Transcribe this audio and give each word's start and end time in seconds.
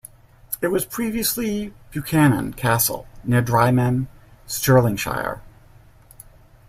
It 0.63 0.69
was 0.69 0.83
previously 0.83 1.75
Buchanan 1.91 2.53
Castle, 2.53 3.05
near 3.23 3.43
Drymen, 3.43 4.07
Stirlingshire. 4.47 5.41